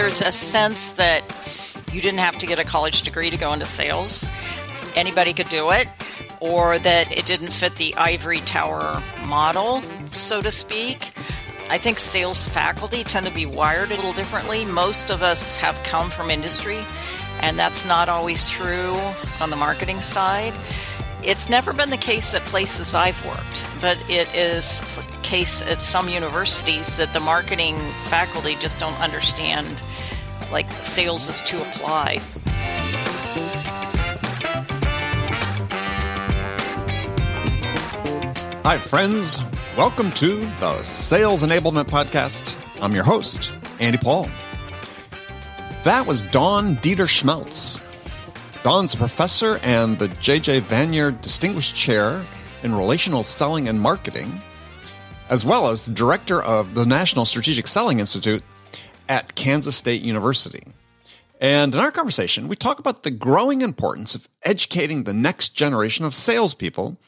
[0.00, 1.20] there's a sense that
[1.92, 4.26] you didn't have to get a college degree to go into sales.
[4.96, 5.88] Anybody could do it,
[6.40, 11.12] or that it didn't fit the ivory tower model, so to speak.
[11.68, 14.64] I think sales faculty tend to be wired a little differently.
[14.64, 16.78] Most of us have come from industry,
[17.42, 18.94] and that's not always true
[19.38, 20.54] on the marketing side.
[21.22, 24.80] It's never been the case at places I've worked, but it is
[25.22, 27.74] case at some universities that the marketing
[28.04, 29.82] faculty just don't understand
[30.50, 32.20] like sales is to apply.
[38.64, 39.40] Hi, friends.
[39.76, 42.56] Welcome to the Sales Enablement Podcast.
[42.82, 44.26] I'm your host, Andy Paul.
[45.84, 47.89] That was Dawn Deeter-Schmelz.
[48.62, 50.60] Dawn's a professor and the J.J.
[50.60, 52.22] Vanier Distinguished Chair
[52.62, 54.38] in Relational Selling and Marketing,
[55.30, 58.42] as well as the director of the National Strategic Selling Institute
[59.08, 60.62] at Kansas State University.
[61.40, 66.04] And in our conversation, we talk about the growing importance of educating the next generation
[66.04, 66.98] of salespeople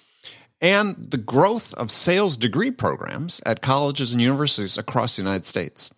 [0.63, 5.93] and the growth of sales degree programs at colleges and universities across the United States.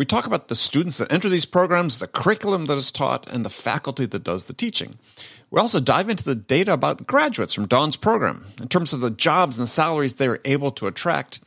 [0.00, 3.44] We talk about the students that enter these programs, the curriculum that is taught, and
[3.44, 4.98] the faculty that does the teaching.
[5.50, 9.10] We also dive into the data about graduates from Dawn's program in terms of the
[9.10, 11.42] jobs and salaries they are able to attract.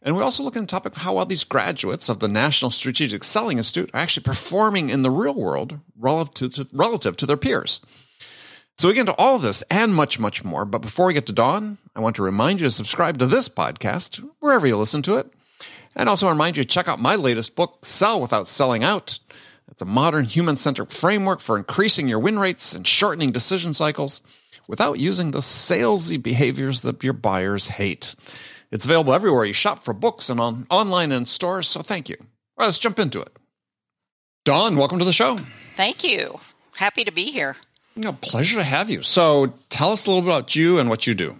[0.00, 2.70] And we also look at the topic of how well these graduates of the National
[2.70, 7.36] Strategic Selling Institute are actually performing in the real world relative to, relative to their
[7.36, 7.80] peers.
[8.76, 10.64] So we get into all of this and much, much more.
[10.64, 13.48] But before we get to Dawn, I want to remind you to subscribe to this
[13.48, 15.32] podcast wherever you listen to it.
[15.98, 19.18] And also remind you to check out my latest book, Sell Without Selling Out.
[19.68, 24.22] It's a modern human centered framework for increasing your win rates and shortening decision cycles
[24.68, 28.14] without using the salesy behaviors that your buyers hate.
[28.70, 31.66] It's available everywhere you shop for books and on online and stores.
[31.66, 32.16] So thank you.
[32.20, 32.26] All
[32.58, 33.36] right, let's jump into it.
[34.44, 35.36] Dawn, welcome to the show.
[35.74, 36.36] Thank you.
[36.76, 37.56] Happy to be here.
[37.96, 39.02] No, pleasure to have you.
[39.02, 41.36] So tell us a little bit about you and what you do.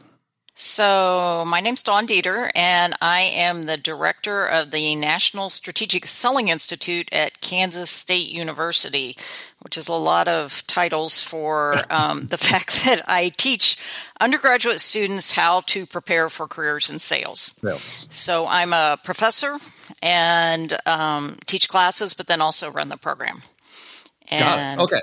[0.61, 6.49] So, my name's Dawn Deeter, and I am the director of the National Strategic Selling
[6.49, 9.17] Institute at Kansas State University,
[9.61, 13.79] which is a lot of titles for um, the fact that I teach
[14.21, 17.55] undergraduate students how to prepare for careers in sales.
[17.63, 18.09] Yes.
[18.11, 19.59] So, I'm a professor
[20.03, 23.43] and um, teach classes, but then also run the program.
[24.29, 24.83] And, Got it.
[24.83, 25.01] Okay.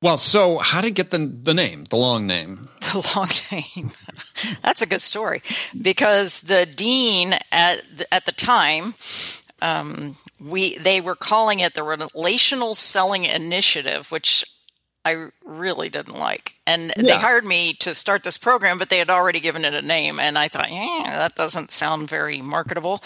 [0.00, 2.68] Well, so how did you get the the name, the long name?
[2.88, 3.90] The long name.
[4.62, 5.42] That's a good story
[5.78, 8.94] because the dean at the, at the time,
[9.60, 14.46] um, we they were calling it the Relational Selling Initiative, which
[15.04, 16.60] I really didn't like.
[16.66, 17.02] And yeah.
[17.02, 20.20] they hired me to start this program, but they had already given it a name.
[20.20, 23.02] And I thought, yeah, that doesn't sound very marketable.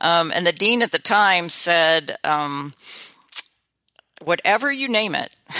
[0.00, 2.74] Um, and the dean at the time said, um,
[4.22, 5.30] whatever you name it,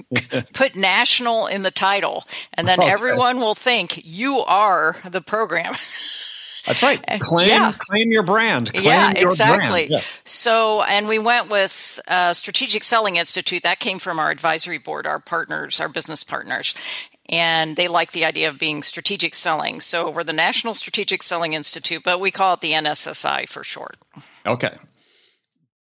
[0.52, 2.90] put national in the title, and then okay.
[2.90, 5.74] everyone will think you are the program.
[6.66, 7.02] That's right.
[7.20, 7.72] Claim yeah.
[7.76, 8.72] claim your brand.
[8.72, 9.88] Claim yeah, your exactly.
[9.88, 9.90] Brand.
[9.90, 10.20] Yes.
[10.24, 13.64] So, and we went with uh, Strategic Selling Institute.
[13.64, 16.74] That came from our advisory board, our partners, our business partners,
[17.28, 19.80] and they like the idea of being strategic selling.
[19.80, 23.96] So we're the National Strategic Selling Institute, but we call it the NSSI for short.
[24.46, 24.72] Okay.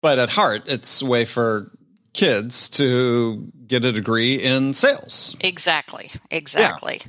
[0.01, 1.71] But at heart, it's a way for
[2.13, 5.35] kids to get a degree in sales.
[5.39, 6.11] Exactly.
[6.29, 7.01] Exactly.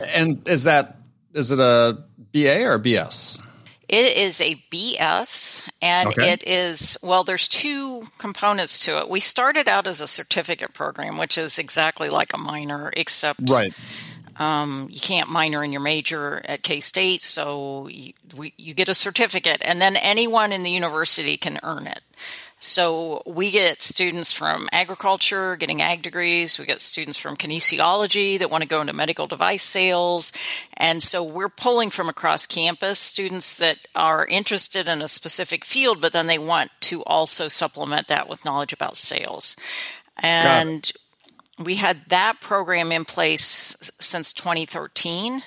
[0.00, 0.08] Yeah.
[0.14, 0.96] And is that
[1.32, 2.02] is it a
[2.32, 3.40] BA or a BS?
[3.88, 6.32] It is a BS, and okay.
[6.32, 9.10] it is, well, there's two components to it.
[9.10, 13.74] We started out as a certificate program, which is exactly like a minor, except right.
[14.38, 18.88] Um, you can't minor in your major at K State, so you, we, you get
[18.88, 22.00] a certificate, and then anyone in the university can earn it.
[22.64, 26.60] So we get students from agriculture getting ag degrees.
[26.60, 30.30] We get students from kinesiology that want to go into medical device sales.
[30.74, 36.00] And so we're pulling from across campus students that are interested in a specific field,
[36.00, 39.56] but then they want to also supplement that with knowledge about sales.
[40.18, 40.88] And
[41.58, 45.42] we had that program in place since 2013.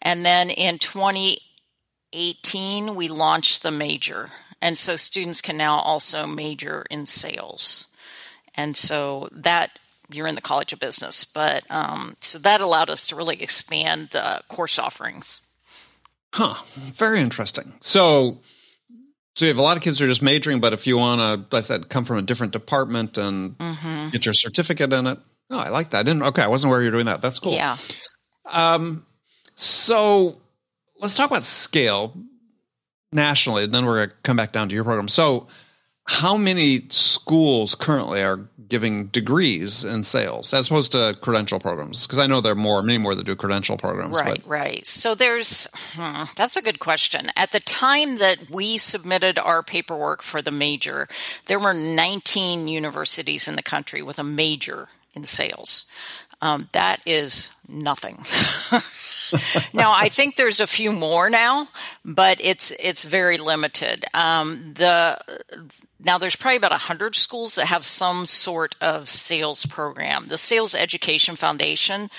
[0.00, 4.30] And then in 2018, we launched the major.
[4.64, 7.86] And so students can now also major in sales.
[8.54, 9.78] And so that
[10.10, 14.08] you're in the College of Business, but um, so that allowed us to really expand
[14.12, 15.42] the course offerings.
[16.32, 16.54] Huh.
[16.94, 17.74] Very interesting.
[17.80, 18.38] So,
[19.34, 21.20] so you have a lot of kids who are just majoring, but if you want
[21.20, 24.08] to, like I said, come from a different department and mm-hmm.
[24.12, 25.18] get your certificate in it.
[25.50, 25.98] Oh, I like that.
[25.98, 26.22] I didn't.
[26.22, 27.20] Okay, I wasn't aware you were doing that.
[27.20, 27.52] That's cool.
[27.52, 27.76] Yeah.
[28.50, 29.04] Um.
[29.56, 30.38] So
[30.98, 32.16] let's talk about scale
[33.14, 35.08] nationally, and then we're going to come back down to your program.
[35.08, 35.46] So,
[36.06, 42.06] how many schools currently are giving degrees in sales as opposed to credential programs?
[42.06, 44.20] Because I know there are more, many more that do credential programs.
[44.20, 44.46] Right, but.
[44.46, 44.86] right.
[44.86, 47.30] So there's hmm, that's a good question.
[47.36, 51.08] At the time that we submitted our paperwork for the major,
[51.46, 55.86] there were 19 universities in the country with a major in sales.
[56.42, 58.18] Um, that is nothing.
[59.74, 61.68] now I think there's a few more now,
[62.04, 64.04] but it's it's very limited.
[64.14, 65.18] Um, the
[66.00, 70.26] now there's probably about hundred schools that have some sort of sales program.
[70.26, 72.10] The Sales Education Foundation.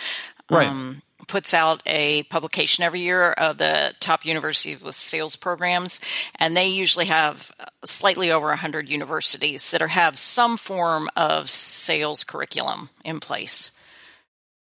[0.49, 0.67] Right.
[0.67, 5.99] Um, puts out a publication every year of the top universities with sales programs
[6.39, 7.51] and they usually have
[7.83, 13.71] slightly over 100 universities that are, have some form of sales curriculum in place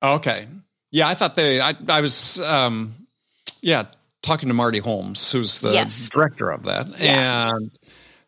[0.03, 0.47] okay
[0.93, 1.61] yeah, I thought they.
[1.61, 2.95] I, I was, um,
[3.61, 3.87] yeah,
[4.23, 6.09] talking to Marty Holmes, who's the yes.
[6.09, 7.51] director of that, yeah.
[7.57, 7.71] and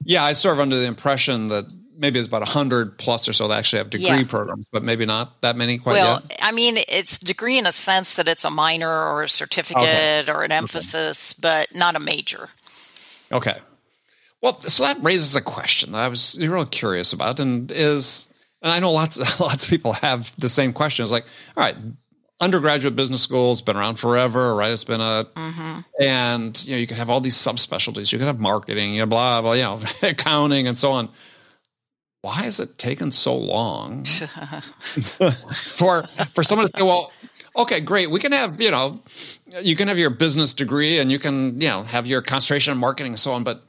[0.02, 1.66] yeah, I sort of under the impression that
[1.96, 4.24] maybe it's about a hundred plus or so that actually have degree yeah.
[4.26, 6.38] programs, but maybe not that many quite well, yet.
[6.42, 10.32] I mean, it's degree in a sense that it's a minor or a certificate okay.
[10.32, 11.40] or an emphasis, okay.
[11.42, 12.48] but not a major.
[13.30, 13.58] Okay.
[14.40, 18.28] Well, so that raises a question that I was really curious about, and is,
[18.60, 21.02] and I know lots, lots of people have the same question.
[21.02, 21.26] It's like,
[21.56, 21.76] all right,
[22.40, 24.72] undergraduate business school has been around forever, right?
[24.72, 25.80] It's been a, mm-hmm.
[26.00, 28.12] and you know, you can have all these subspecialties.
[28.12, 31.08] You can have marketing, you know, blah, blah, you know, accounting and so on.
[32.22, 34.04] Why has it taken so long
[35.54, 37.12] for for someone to say, well,
[37.54, 39.02] okay, great, we can have, you know,
[39.60, 42.78] you can have your business degree and you can, you know, have your concentration in
[42.78, 43.62] marketing and so on, but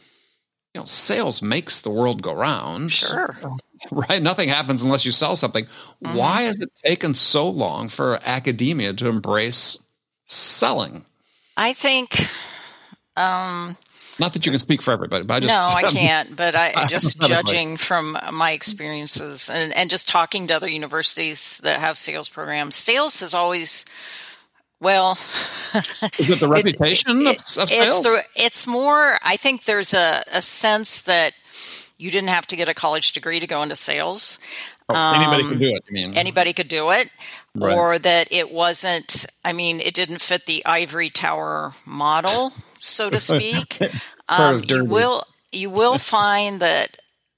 [0.73, 2.94] you know, sales makes the world go round.
[2.94, 3.38] Sure.
[3.91, 4.21] right?
[4.21, 5.65] Nothing happens unless you sell something.
[5.65, 6.17] Mm-hmm.
[6.17, 9.77] Why has it taken so long for academia to embrace
[10.25, 11.05] selling?
[11.57, 12.27] I think.
[13.17, 13.77] Um,
[14.19, 16.35] not that you can speak for everybody, but I just no, I can't.
[16.35, 21.79] But I just judging from my experiences and, and just talking to other universities that
[21.79, 23.85] have sales programs, sales has always
[24.81, 25.11] well,
[26.19, 27.69] is it the reputation it, of, of, sales?
[27.69, 29.17] It's, the, it's more.
[29.23, 31.33] I think there's a, a sense that
[32.06, 34.38] you didn't have to get a college degree to go into sales.
[34.88, 35.84] Oh, anybody um, could do it.
[35.90, 37.10] I mean, anybody could do it,
[37.56, 37.75] right.
[37.75, 39.25] or that it wasn't.
[39.44, 43.80] I mean, it didn't fit the ivory tower model, so to speak.
[44.30, 46.98] um, you will you will find that.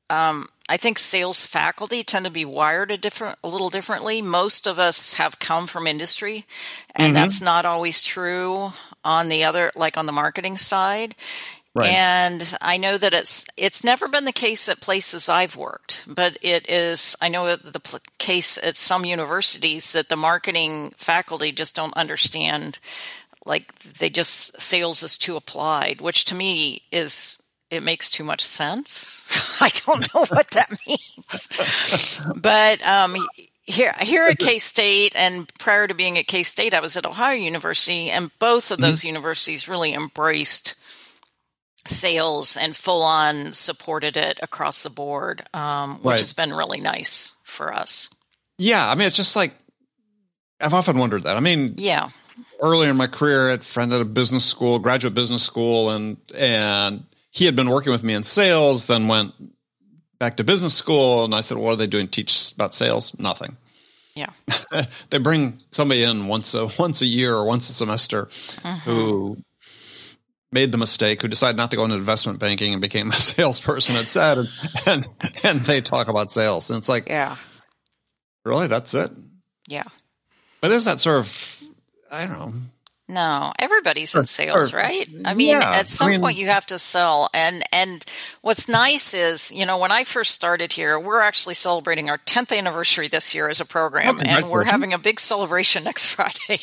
[0.09, 4.21] Um, I think sales faculty tend to be wired a different, a little differently.
[4.21, 6.45] Most of us have come from industry,
[6.93, 7.13] and mm-hmm.
[7.13, 8.71] that's not always true
[9.05, 11.15] on the other, like on the marketing side.
[11.77, 11.91] Right.
[11.91, 16.37] And I know that it's it's never been the case at places I've worked, but
[16.41, 17.15] it is.
[17.21, 22.79] I know the pl- case at some universities that the marketing faculty just don't understand.
[23.45, 28.41] Like they just sales is too applied, which to me is it makes too much
[28.41, 29.23] sense.
[29.61, 33.17] I don't know what that means, but um,
[33.67, 37.05] here here at K State, and prior to being at K State, I was at
[37.05, 39.09] Ohio University, and both of those mm-hmm.
[39.09, 40.75] universities really embraced
[41.89, 46.19] sales and full on supported it across the board, um, which right.
[46.19, 48.09] has been really nice for us.
[48.57, 49.53] Yeah, I mean, it's just like
[50.59, 51.37] I've often wondered that.
[51.37, 52.09] I mean, yeah,
[52.61, 55.91] earlier in my career, I had a friend at a business school, graduate business school,
[55.91, 59.33] and and he had been working with me in sales, then went
[60.19, 62.07] back to business school, and I said, "What are they doing?
[62.07, 63.17] Teach about sales?
[63.19, 63.57] Nothing."
[64.15, 64.31] Yeah,
[65.11, 68.89] they bring somebody in once a once a year or once a semester mm-hmm.
[68.89, 69.37] who
[70.51, 73.95] made the mistake, who decided not to go into investment banking and became a salesperson
[73.95, 74.47] at SED, and,
[74.85, 75.05] and,
[75.43, 77.35] and they talk about sales, and it's like, yeah,
[78.45, 79.11] really, that's it.
[79.67, 79.83] Yeah,
[80.61, 81.63] but is that sort of,
[82.11, 82.53] I don't know.
[83.09, 85.07] No, everybody's in sales, right?
[85.23, 87.29] I mean, yeah, at some I mean, point you have to sell.
[87.33, 88.03] And and
[88.41, 92.57] what's nice is, you know, when I first started here, we're actually celebrating our 10th
[92.57, 96.59] anniversary this year as a program, and we're having a big celebration next Friday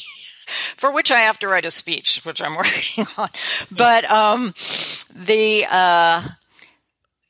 [0.46, 3.28] for which I have to write a speech, which I'm working on.
[3.70, 4.54] But um,
[5.14, 6.22] the uh,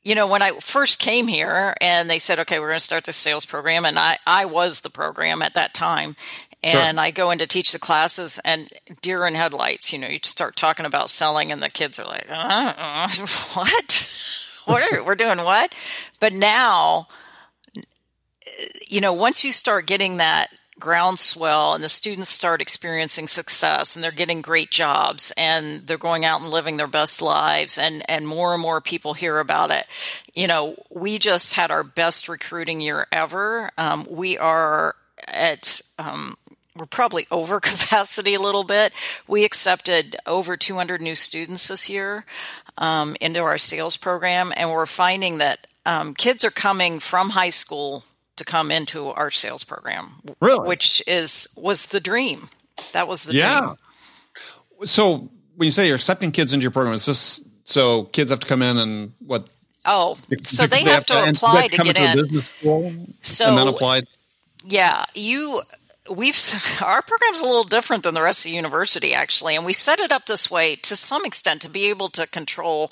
[0.03, 3.05] you know when I first came here and they said, okay, we're going to start
[3.05, 6.15] this sales program, and I I was the program at that time.
[6.63, 7.05] And sure.
[7.05, 8.67] I go in to teach the classes, and
[9.03, 9.93] deer in headlights.
[9.93, 13.07] You know, you start talking about selling, and the kids are like, uh,
[13.53, 14.11] "What?
[14.65, 15.75] what are, we're doing what?"
[16.19, 17.07] But now,
[18.87, 20.47] you know, once you start getting that
[20.79, 26.25] groundswell and the students start experiencing success and they're getting great jobs and they're going
[26.25, 29.85] out and living their best lives and and more and more people hear about it
[30.33, 34.95] you know we just had our best recruiting year ever um, we are
[35.29, 36.35] at um,
[36.75, 38.93] we're probably over capacity a little bit.
[39.27, 42.25] We accepted over 200 new students this year
[42.77, 47.49] um, into our sales program, and we're finding that um, kids are coming from high
[47.49, 48.03] school
[48.37, 50.21] to come into our sales program.
[50.41, 50.67] Really?
[50.67, 52.49] Which is was the dream.
[52.93, 53.43] That was the dream.
[53.43, 53.59] yeah.
[53.61, 53.75] dream.
[54.87, 58.39] So when you say you're accepting kids into your program, is this so kids have
[58.41, 59.49] to come in and what?
[59.85, 62.41] Oh, so they, have, to apply to come get in.
[63.21, 64.01] So and then apply.
[64.67, 65.61] Yeah, you
[66.09, 66.37] we've
[66.83, 69.99] our program's a little different than the rest of the university actually, and we set
[69.99, 72.91] it up this way to some extent to be able to control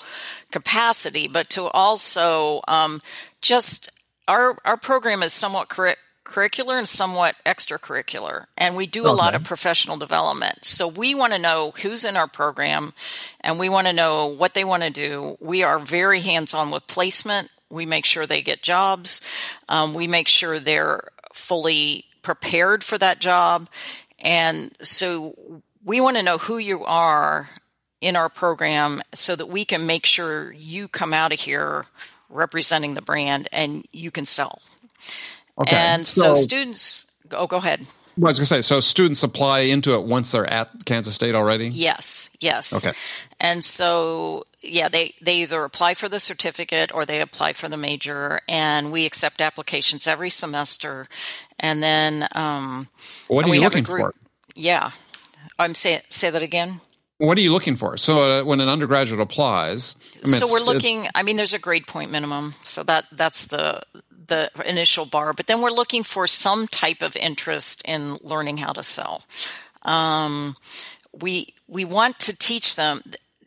[0.50, 3.02] capacity, but to also um,
[3.40, 3.90] just
[4.28, 9.34] our our program is somewhat curri- curricular and somewhat extracurricular, and we do a lot
[9.34, 10.64] of professional development.
[10.64, 12.94] So we want to know who's in our program,
[13.40, 15.36] and we want to know what they want to do.
[15.40, 17.50] We are very hands on with placement.
[17.70, 19.20] We make sure they get jobs.
[19.68, 23.68] Um, we make sure they're fully prepared for that job.
[24.20, 27.48] And so we want to know who you are
[28.00, 31.84] in our program so that we can make sure you come out of here
[32.34, 34.60] representing the brand and you can sell.
[35.58, 35.76] Okay.
[35.76, 37.86] And so, students, oh, go ahead.
[38.16, 41.14] Well, I was going to say, so students apply into it once they're at Kansas
[41.14, 41.68] State already.
[41.68, 42.72] Yes, yes.
[42.84, 42.96] Okay.
[43.40, 47.76] And so, yeah, they, they either apply for the certificate or they apply for the
[47.76, 51.06] major, and we accept applications every semester.
[51.58, 52.88] And then, um,
[53.26, 54.14] What are we you looking for?
[54.54, 54.90] yeah,
[55.58, 56.80] I'm say say that again.
[57.24, 57.96] What are you looking for?
[57.96, 61.08] So uh, when an undergraduate applies, I mean, so we're looking.
[61.14, 63.82] I mean, there's a grade point minimum, so that that's the
[64.26, 65.32] the initial bar.
[65.32, 69.22] But then we're looking for some type of interest in learning how to sell.
[69.82, 70.56] Um,
[71.12, 73.02] we we want to teach them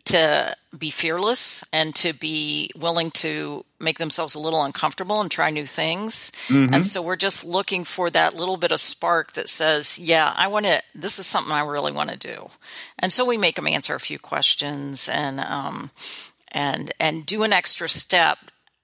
[0.08, 5.50] to be fearless and to be willing to make themselves a little uncomfortable and try
[5.50, 6.32] new things.
[6.74, 10.48] And so we're just looking for that little bit of spark that says, yeah, I
[10.48, 12.50] want to, this is something I really want to do.
[13.00, 15.92] And so we make them answer a few questions and, um,
[16.52, 18.38] and, and do an extra step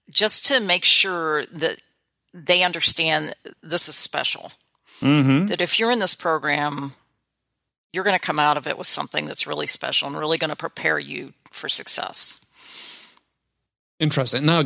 [0.09, 1.77] just to make sure that
[2.33, 4.51] they understand this is special.
[5.01, 5.47] Mhm.
[5.47, 6.93] That if you're in this program,
[7.93, 10.49] you're going to come out of it with something that's really special and really going
[10.49, 12.39] to prepare you for success.
[13.99, 14.45] Interesting.
[14.45, 14.63] Now,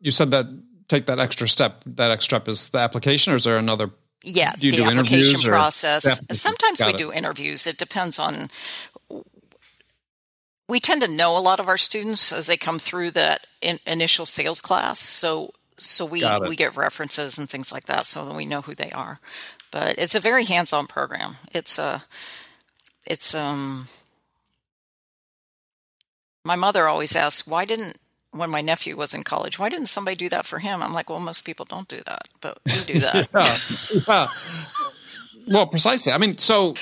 [0.00, 0.46] you said that
[0.88, 1.82] take that extra step.
[1.86, 3.90] That extra step is the application, or is there another?
[4.24, 6.06] Yeah, Do you the do application interviews process.
[6.06, 6.34] Application.
[6.36, 6.98] Sometimes Got we it.
[6.98, 7.66] do interviews.
[7.66, 8.50] It depends on.
[10.68, 13.78] We tend to know a lot of our students as they come through that in,
[13.86, 15.00] initial sales class.
[15.00, 18.74] So, so we we get references and things like that, so that we know who
[18.74, 19.18] they are.
[19.72, 21.36] But it's a very hands-on program.
[21.52, 22.04] It's a,
[23.06, 23.88] it's um.
[26.44, 27.98] My mother always asks, "Why didn't
[28.32, 31.08] when my nephew was in college, why didn't somebody do that for him?" I'm like,
[31.10, 34.02] "Well, most people don't do that, but we do that." Yeah.
[34.08, 34.28] yeah.
[35.48, 36.12] Well, precisely.
[36.12, 36.74] I mean, so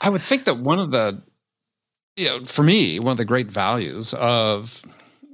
[0.00, 1.22] I would think that one of the,
[2.16, 4.82] you know, for me, one of the great values of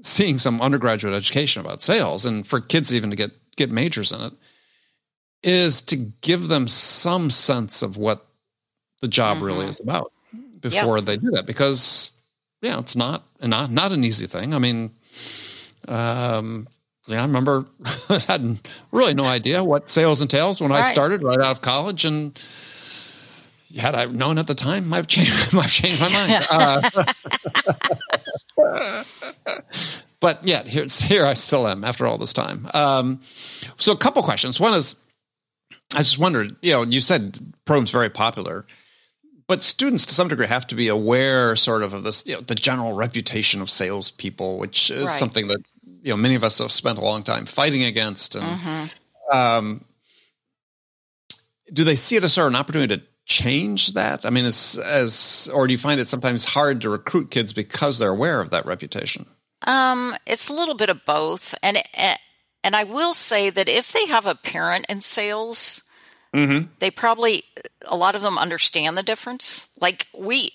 [0.03, 4.21] seeing some undergraduate education about sales, and for kids even to get get majors in
[4.21, 4.33] it,
[5.43, 8.27] is to give them some sense of what
[9.01, 10.13] the job really is about
[10.61, 12.13] before they do that, because
[12.63, 14.55] yeah, it's not not not an easy thing.
[14.55, 14.91] I mean,
[15.89, 16.69] um,
[17.07, 17.67] yeah, I remember
[18.09, 18.59] I had
[18.93, 22.39] really no idea what sales entails when I started right out of college, and
[23.79, 27.15] had I known at the time, might have changed, might have changed my mind.
[28.61, 29.05] Uh,
[30.21, 32.69] but yeah, here, here I still am after all this time.
[32.75, 33.21] Um,
[33.79, 34.61] so, a couple questions.
[34.61, 34.97] One is,
[35.95, 38.67] I just wondered, you know, you said program's very popular,
[39.51, 42.41] but students to some degree have to be aware, sort of, of this, you know,
[42.41, 45.19] the general reputation of salespeople, which is Right.
[45.19, 45.59] something that
[46.05, 48.37] you know many of us have spent a long time fighting against.
[48.37, 48.91] And Mhm.
[49.33, 49.85] um,
[51.73, 54.25] do they see it as sort of an opportunity to change that?
[54.25, 57.99] I mean, as as or do you find it sometimes hard to recruit kids because
[57.99, 59.27] they're aware of that reputation?
[59.67, 61.83] Um, it's a little bit of both, and
[62.63, 65.83] and I will say that if they have a parent in sales,
[66.35, 66.69] Mm-hmm.
[66.79, 67.43] they probably
[67.89, 69.69] a lot of them understand the difference.
[69.81, 70.53] Like we,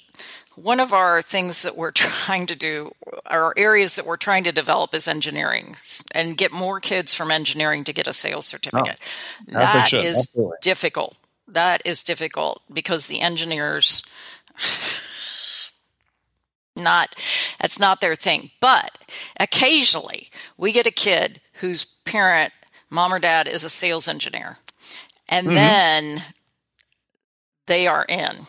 [0.56, 2.92] one of our things that we're trying to do,
[3.26, 5.76] our areas that we're trying to develop is engineering
[6.14, 9.00] and get more kids from engineering to get a sales certificate.
[9.48, 10.58] they that is absolutely.
[10.62, 11.18] difficult.
[11.50, 14.04] That is difficult because the engineers
[16.78, 17.16] not
[17.62, 18.92] that's not their thing but
[19.40, 22.52] occasionally we get a kid whose parent
[22.90, 24.58] mom or dad is a sales engineer
[25.30, 26.22] and then
[27.68, 28.48] they are in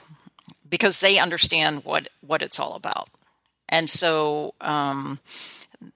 [0.69, 3.09] because they understand what what it's all about
[3.69, 5.19] and so um,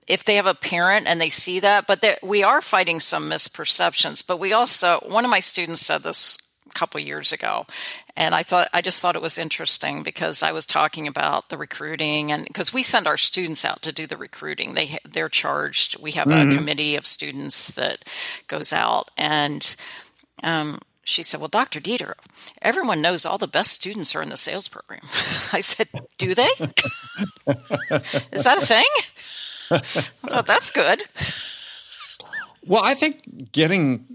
[0.08, 4.26] if they have a parent and they see that but we are fighting some misperceptions
[4.26, 6.38] but we also one of my students said this
[6.70, 7.66] a couple years ago,
[8.16, 11.58] and I thought I just thought it was interesting because I was talking about the
[11.58, 16.00] recruiting, and because we send our students out to do the recruiting, they they're charged.
[16.00, 16.52] We have mm-hmm.
[16.52, 18.04] a committee of students that
[18.46, 19.75] goes out, and
[20.42, 21.80] um, she said, Well, Dr.
[21.80, 22.16] Deeter,
[22.62, 25.00] everyone knows all the best students are in the sales program.
[25.52, 26.42] I said, Do they?
[28.32, 28.85] Is that a thing?
[29.73, 29.78] I
[30.28, 31.02] thought that's good.
[32.66, 34.06] Well, I think getting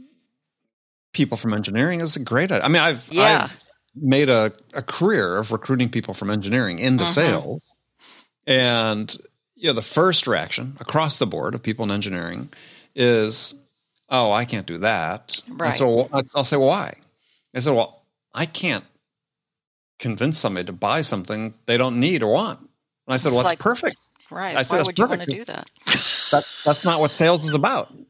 [1.14, 2.66] people from engineering is a great idea.
[2.66, 3.44] I mean, I've, yeah.
[3.44, 3.64] I've
[3.96, 7.14] made a, a career of recruiting people from engineering into mm-hmm.
[7.14, 7.76] sales.
[8.46, 9.16] And
[9.56, 12.50] you know, the first reaction across the board of people in engineering
[12.94, 13.56] is,
[14.10, 15.42] oh, I can't do that.
[15.50, 15.74] Right.
[15.74, 16.96] So I'll say, why?
[17.56, 18.84] I said, well, I can't
[20.00, 22.60] convince somebody to buy something they don't need or want.
[22.60, 23.98] And I said, it's well, that's like, perfect.
[24.30, 24.58] Right.
[24.58, 25.00] I said, why would perfect.
[25.00, 25.68] you want to do that?
[26.32, 26.46] that?
[26.66, 27.94] That's not what sales is about.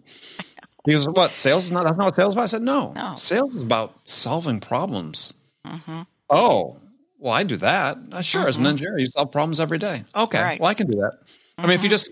[0.86, 1.32] He goes, what?
[1.32, 2.44] Sales is not, that's not what sales is about?
[2.44, 2.94] I said, no.
[2.94, 3.16] no.
[3.16, 5.34] Sales is about solving problems.
[5.66, 6.02] Mm-hmm.
[6.30, 6.78] Oh,
[7.18, 7.98] well, I do that.
[8.24, 8.42] Sure.
[8.42, 8.50] Mm-hmm.
[8.50, 8.70] As an mm-hmm.
[8.70, 10.04] engineer, you solve problems every day.
[10.16, 10.40] Okay.
[10.40, 10.60] Right.
[10.60, 11.14] Well, I can do that.
[11.14, 11.62] Mm-hmm.
[11.62, 11.92] I mean, if you mm-hmm.
[11.92, 12.12] just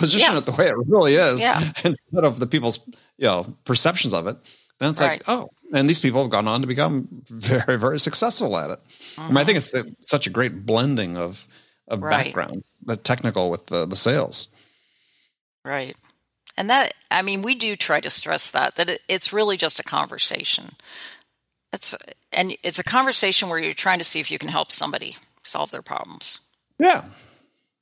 [0.00, 0.38] position yeah.
[0.38, 1.60] it the way it really is yeah.
[1.84, 2.80] instead of the people's
[3.18, 4.36] you know perceptions of it
[4.78, 5.26] then it's right.
[5.26, 8.78] like oh and these people have gone on to become very very successful at it
[8.78, 9.22] uh-huh.
[9.22, 11.46] I, mean, I think it's the, such a great blending of
[11.86, 12.24] of right.
[12.24, 14.48] backgrounds the technical with the the sales
[15.64, 15.94] right
[16.56, 19.78] and that i mean we do try to stress that that it, it's really just
[19.78, 20.72] a conversation
[21.72, 21.94] it's
[22.32, 25.70] and it's a conversation where you're trying to see if you can help somebody solve
[25.70, 26.40] their problems
[26.78, 27.04] yeah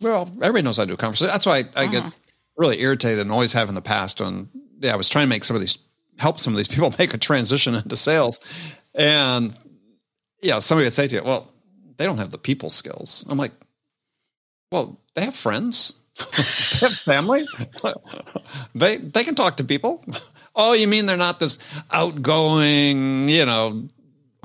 [0.00, 1.32] well, everybody knows how to do a conversation.
[1.32, 2.10] That's why I, I get uh-huh.
[2.56, 4.48] really irritated and always have in the past when
[4.80, 5.78] yeah, I was trying to make some of these
[6.18, 8.40] help some of these people make a transition into sales.
[8.94, 9.56] And
[10.42, 11.52] yeah, somebody would say to you, Well,
[11.96, 13.24] they don't have the people skills.
[13.28, 13.52] I'm like,
[14.70, 15.96] Well, they have friends.
[16.18, 17.46] they have family.
[18.74, 20.04] they they can talk to people.
[20.54, 21.58] Oh, you mean they're not this
[21.92, 23.88] outgoing, you know,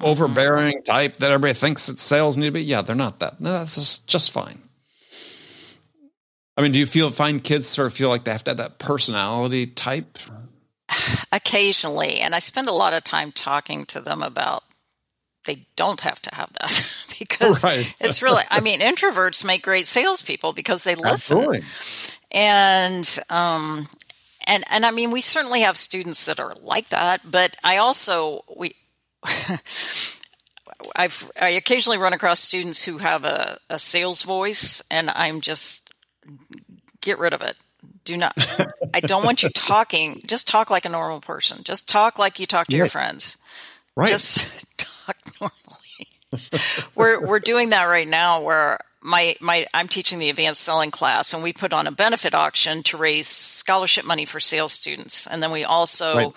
[0.01, 2.63] overbearing type that everybody thinks that sales need to be?
[2.63, 3.41] Yeah, they're not that.
[3.41, 4.62] No, that's just fine.
[6.55, 8.57] I mean, do you feel find kids sort of feel like they have to have
[8.57, 10.17] that personality type?
[11.31, 14.63] Occasionally, and I spend a lot of time talking to them about
[15.45, 17.93] they don't have to have that because right.
[17.99, 18.43] it's really.
[18.49, 21.63] I mean, introverts make great salespeople because they listen, Absolutely.
[22.31, 23.87] and um,
[24.45, 28.43] and and I mean, we certainly have students that are like that, but I also
[28.55, 28.75] we.
[30.95, 35.82] I've I occasionally run across students who have a, a sales voice, and I'm just
[37.03, 37.55] get rid of it.
[38.05, 38.33] Do not.
[38.93, 40.21] I don't want you talking.
[40.25, 41.63] Just talk like a normal person.
[41.63, 43.37] Just talk like you talk to your friends.
[43.95, 44.09] Right.
[44.09, 44.45] Just
[44.77, 46.41] talk normally.
[46.95, 48.41] we're we're doing that right now.
[48.41, 52.33] Where my my I'm teaching the advanced selling class, and we put on a benefit
[52.33, 56.15] auction to raise scholarship money for sales students, and then we also.
[56.15, 56.33] Right.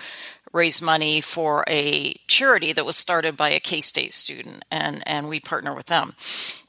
[0.52, 5.28] Raise money for a charity that was started by a K State student, and, and
[5.28, 6.14] we partner with them.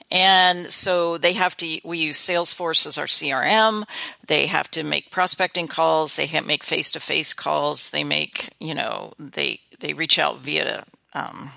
[0.09, 3.83] And so they have to, we use Salesforce as our CRM.
[4.27, 6.15] They have to make prospecting calls.
[6.15, 7.89] They have make face to face calls.
[7.89, 11.51] They make, you know, they, they reach out via, um,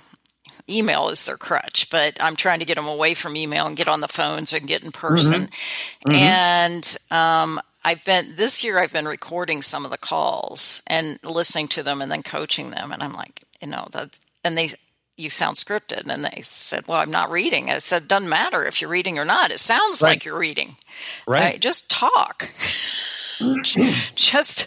[0.69, 3.89] email is their crutch, but I'm trying to get them away from email and get
[3.89, 5.43] on the phones and get in person.
[5.43, 6.11] Mm-hmm.
[6.11, 6.23] Mm-hmm.
[6.23, 8.79] And, um, I've been this year.
[8.79, 12.93] I've been recording some of the calls and listening to them, and then coaching them.
[12.93, 14.19] And I'm like, you know, that.
[14.45, 14.73] And they
[15.21, 16.09] you sound scripted.
[16.13, 17.71] And they said, well, I'm not reading.
[17.71, 19.51] I said, doesn't matter if you're reading or not.
[19.51, 20.11] It sounds right.
[20.11, 20.77] like you're reading.
[21.27, 21.41] Right.
[21.41, 21.61] right?
[21.61, 22.51] Just talk.
[24.15, 24.67] just,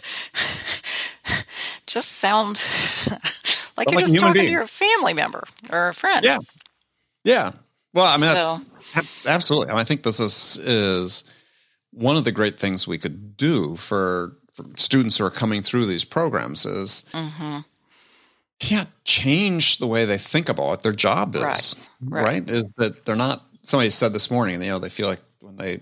[1.86, 2.62] just sound
[3.76, 4.46] like you're like just talking being.
[4.46, 6.24] to your family member or a friend.
[6.24, 6.38] Yeah.
[7.24, 7.52] Yeah.
[7.92, 8.56] Well, I mean, so,
[8.94, 9.70] that's, absolutely.
[9.70, 11.24] I, mean, I think this is, is
[11.92, 15.86] one of the great things we could do for, for students who are coming through
[15.86, 17.60] these programs is mm-hmm
[18.60, 21.42] can't change the way they think about what their job is.
[21.42, 21.76] Right.
[22.00, 22.24] right.
[22.24, 22.50] right.
[22.50, 25.80] Is that they're not somebody said this morning, you know, they feel like when they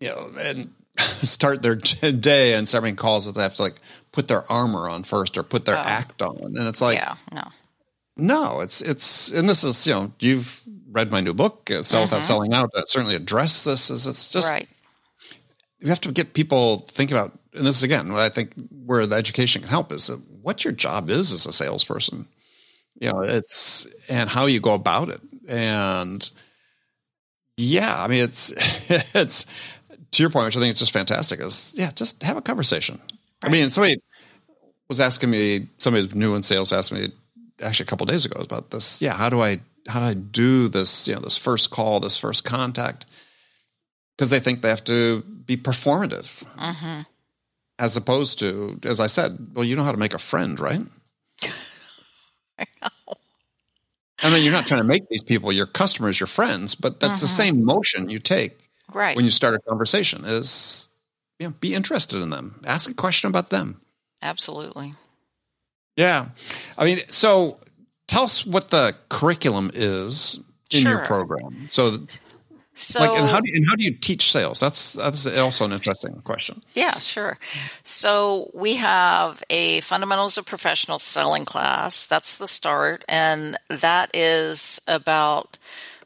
[0.00, 0.72] you know, and
[1.22, 1.74] start their
[2.20, 3.76] day and start making calls that they have to like
[4.12, 5.82] put their armor on first or put their oh.
[5.82, 6.36] act on.
[6.38, 7.42] And it's like Yeah, no.
[8.20, 12.00] No, it's it's and this is, you know, you've read my new book, uh, Sell
[12.00, 12.06] mm-hmm.
[12.06, 14.68] Without Selling Out, that certainly address this is it's just right.
[15.80, 19.06] you have to get people thinking about and this is again what I think where
[19.06, 20.10] the education can help is
[20.48, 22.26] what your job is as a salesperson.
[22.98, 25.20] You know, it's and how you go about it.
[25.46, 26.28] And
[27.58, 28.54] yeah, I mean it's
[29.14, 29.44] it's
[30.12, 32.98] to your point, which I think is just fantastic, is yeah, just have a conversation.
[33.42, 33.50] Right.
[33.50, 34.00] I mean, somebody
[34.88, 37.12] was asking me, somebody new in sales asked me
[37.62, 39.02] actually a couple days ago about this.
[39.02, 42.16] Yeah, how do I how do I do this, you know, this first call, this
[42.16, 43.04] first contact?
[44.16, 46.42] Because they think they have to be performative.
[46.56, 47.02] Mm-hmm
[47.78, 50.80] as opposed to, as I said, well, you know how to make a friend, right?
[52.58, 53.14] I know.
[54.22, 57.20] I mean, you're not trying to make these people your customers, your friends, but that's
[57.20, 57.56] the mm-hmm.
[57.56, 58.58] same motion you take
[58.92, 59.14] Right.
[59.14, 60.88] when you start a conversation is
[61.38, 62.60] you know, be interested in them.
[62.64, 63.80] Ask a question about them.
[64.22, 64.94] Absolutely.
[65.96, 66.28] Yeah.
[66.76, 67.58] I mean, so
[68.06, 70.40] tell us what the curriculum is
[70.72, 71.68] in your program.
[71.70, 71.98] So
[72.80, 74.60] So, like and how do you, and how do you teach sales?
[74.60, 76.60] That's that's also an interesting question.
[76.74, 77.36] yeah, sure.
[77.82, 82.06] So we have a fundamentals of professional selling class.
[82.06, 85.58] That's the start, and that is about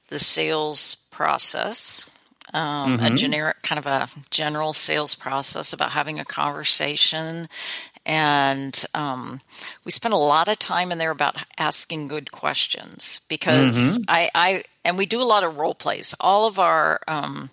[0.08, 2.08] the sales process.
[2.54, 7.48] Um, A generic kind of a general sales process about having a conversation,
[8.04, 9.40] and um,
[9.84, 14.62] we spend a lot of time in there about asking good questions because I, I
[14.84, 16.14] and we do a lot of role plays.
[16.20, 17.50] All of our um,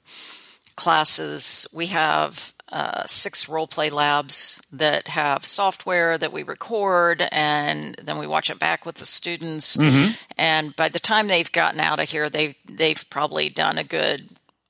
[0.76, 7.96] classes, we have uh, six role play labs that have software that we record and
[7.96, 9.76] then we watch it back with the students.
[10.38, 14.28] And by the time they've gotten out of here, they they've probably done a good.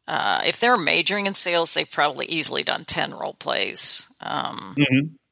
[0.07, 4.75] Uh, if they're majoring in sales, they've probably easily done ten role plays um,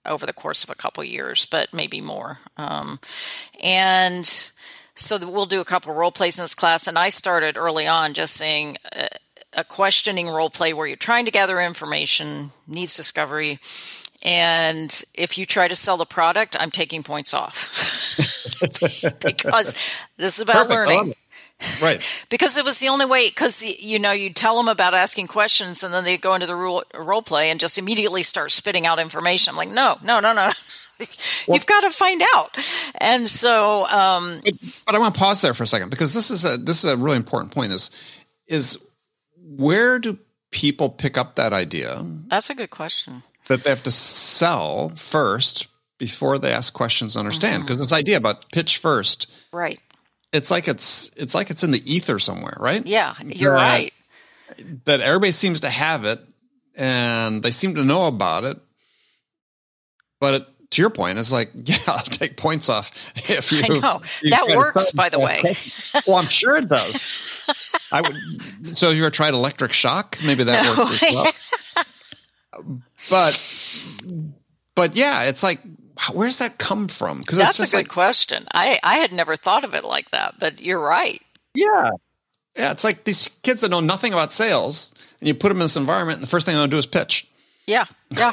[0.07, 2.37] over the course of a couple years, but maybe more.
[2.57, 2.99] Um,
[3.63, 4.25] and
[4.95, 6.87] so we'll do a couple role plays in this class.
[6.87, 9.07] And I started early on just saying uh,
[9.53, 13.59] a questioning role play where you're trying to gather information, needs discovery.
[14.23, 18.15] And if you try to sell the product, I'm taking points off
[19.23, 19.75] because
[20.17, 20.89] this is about Perfect.
[20.89, 21.13] Learning.
[21.81, 22.03] Right.
[22.29, 23.27] Because it was the only way.
[23.29, 26.55] Because you know, you tell them about asking questions, and then they go into the
[26.55, 29.51] role, role play and just immediately start spitting out information.
[29.51, 30.51] I'm like, no, no, no, no.
[31.47, 32.57] You've got to find out.
[32.99, 34.53] And so, um, But,
[34.85, 36.89] but I want to pause there for a second because this is a this is
[36.89, 37.91] a really important point is
[38.47, 38.77] is
[39.35, 40.17] where do
[40.51, 43.21] people pick up that idea that's a good question.
[43.47, 45.67] that they have to sell first
[45.97, 49.79] before they ask questions and understand because this idea about pitch first Right.
[50.37, 53.63] It's like it's it's like it's in the ether somewhere right Yeah, you're Yeah.
[53.63, 53.93] right.
[54.85, 56.19] that everybody seems to have it
[56.75, 58.57] and they seem to know about it
[60.21, 62.91] but it, to your point it's like yeah i'll take points off
[63.29, 64.01] if you I know.
[64.21, 65.41] you That works, by the way.
[66.07, 67.45] well i'm sure it does
[67.91, 68.15] i would
[68.67, 70.83] so have you ever tried electric shock maybe that No.
[70.83, 71.27] worked as well.
[73.09, 73.83] but
[74.75, 75.61] but yeah it's like
[76.13, 78.45] where's that come from because That's a good like question.
[78.53, 81.21] I, I had never thought of it like that, but you're right.
[81.55, 81.89] Yeah.
[82.55, 82.71] Yeah.
[82.71, 85.77] It's like these kids that know nothing about sales and you put them in this
[85.77, 87.27] environment and the first thing they want to do is pitch.
[87.65, 88.31] Yeah, yeah,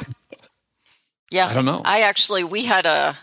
[1.31, 1.47] yeah.
[1.47, 1.81] I don't know.
[1.83, 3.17] I actually we had a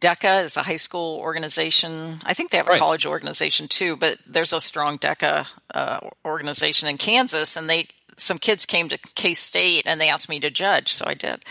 [0.00, 2.18] DECA is a high school organization.
[2.24, 2.78] I think they have a Right.
[2.78, 7.88] college organization too, but there's a strong DECA uh, organization in Kansas, and they
[8.18, 11.44] some kids came to K State and they asked me to judge, so I did.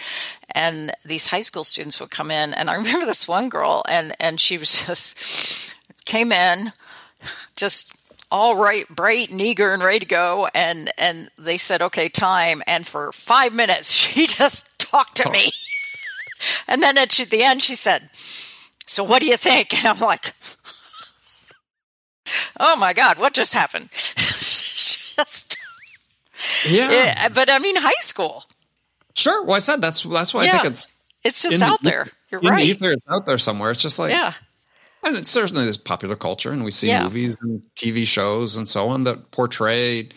[0.52, 4.16] And these high school students would come in, and I remember this one girl, and
[4.20, 5.76] and she was just
[6.06, 6.72] came in,
[7.56, 7.94] just
[8.30, 12.62] all right, bright and eager and ready to go, and and they said, okay, time,
[12.68, 15.48] and for five minutes she just talked to me.
[15.48, 15.52] Oh.
[16.68, 18.10] And then at the end, she said,
[18.86, 19.74] So what do you think?
[19.74, 20.34] And I'm like,
[22.60, 23.90] Oh my God, what just happened?
[23.92, 25.47] just,
[26.70, 26.92] Yeah.
[26.92, 28.44] yeah, but I mean, high school.
[29.16, 29.44] Sure.
[29.44, 30.88] Well, I said that's that's why I think it's
[31.24, 32.08] It's just in the- out there.
[32.30, 32.60] You're in right.
[32.62, 32.92] the ether.
[32.92, 33.72] It's out there somewhere.
[33.72, 34.34] It's just like yeah.
[35.04, 37.04] and it's certainly this popular culture, and we see Yeah.
[37.04, 40.10] movies and TV shows and so on that portray,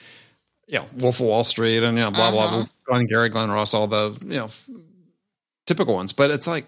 [0.67, 2.57] you know, Wolf of Wall Street and you know, blah blah Uh-huh.
[2.59, 4.69] blah, Glengarry Glen Ross, all the you know, f-
[5.67, 6.13] typical ones.
[6.13, 6.67] But it's like,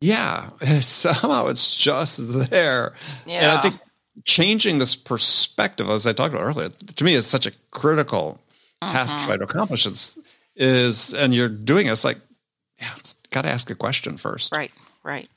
[0.00, 0.50] yeah,
[0.80, 2.88] somehow it's just there,
[3.24, 3.56] and Yeah.
[3.56, 3.80] I think
[4.24, 8.40] changing this perspective, as I talked about earlier, to me is such a critical
[8.80, 9.86] task to try to accomplish.
[9.86, 10.18] Is
[10.56, 12.18] is and you're doing it, it's like,
[12.80, 12.94] yeah,
[13.30, 14.54] got to ask a question first.
[14.54, 14.72] Right,
[15.02, 15.28] right.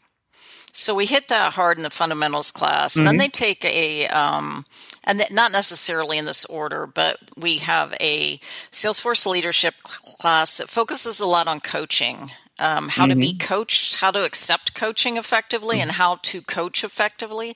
[0.74, 2.94] So we hit that hard in the fundamentals class.
[2.94, 3.06] Mm-hmm.
[3.06, 4.64] Then they take a, um,
[5.06, 8.38] and th- not necessarily in this order, but we have a
[8.72, 12.32] Salesforce leadership class that focuses a lot on coaching.
[12.60, 13.38] Um, how to be Mm-hmm.
[13.38, 17.56] coached, how to accept coaching effectively, and how to coach effectively.